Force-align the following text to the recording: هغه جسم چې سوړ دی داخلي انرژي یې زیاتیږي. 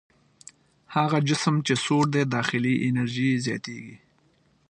هغه 0.95 1.17
جسم 1.27 1.55
چې 1.65 1.73
سوړ 1.83 2.03
دی 2.13 2.23
داخلي 2.35 2.73
انرژي 2.87 3.27
یې 3.33 3.41
زیاتیږي. 3.45 3.97